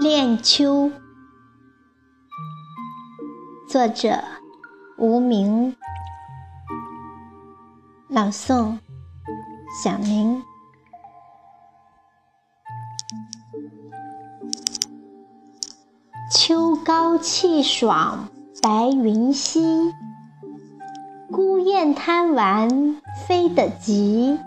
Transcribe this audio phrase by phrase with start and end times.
[0.00, 0.92] 恋秋
[3.68, 4.22] 作者
[4.98, 5.74] 无名，
[8.08, 8.78] 老宋、
[9.82, 10.42] 小明。
[16.30, 18.28] 秋高气爽，
[18.62, 19.92] 白云稀。
[21.32, 24.38] 孤雁贪玩飞得急。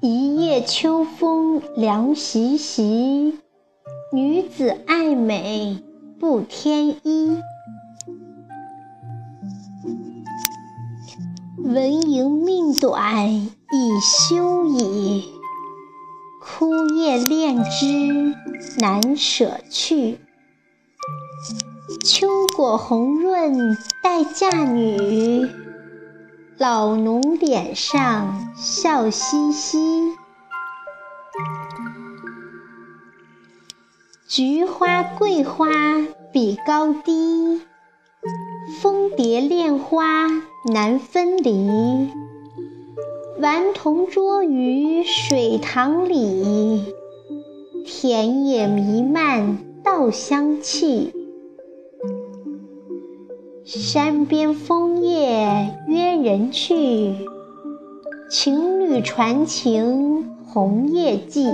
[0.00, 3.38] 一夜秋风凉习习，
[4.12, 5.82] 女子爱美
[6.20, 7.42] 不添衣。
[11.58, 15.32] 蚊蝇命短已休矣，
[16.40, 18.36] 枯叶恋枝
[18.78, 20.20] 难舍去。
[22.04, 25.48] 秋果红问待嫁女。
[26.56, 29.78] 老农脸上笑嘻嘻，
[34.26, 35.68] 菊花桂花
[36.32, 37.62] 比高低，
[38.80, 40.26] 蜂蝶恋花
[40.72, 42.10] 难分离。
[43.38, 46.92] 顽童捉鱼水塘里，
[47.86, 51.14] 田野弥漫稻香气。
[53.64, 57.14] 山边枫叶约人去，
[58.30, 61.50] 情侣传情红叶记。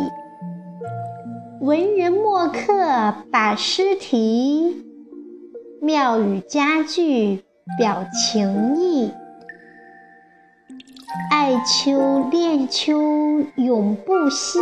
[1.61, 4.85] 文人墨客把诗题，
[5.81, 7.43] 妙语佳句
[7.79, 9.11] 表情意。
[11.31, 13.01] 爱秋恋秋
[13.57, 14.59] 永不息，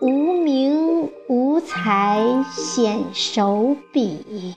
[0.00, 4.56] 无名无才显手笔。